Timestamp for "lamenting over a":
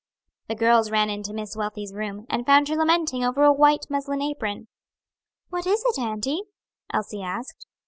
2.75-3.53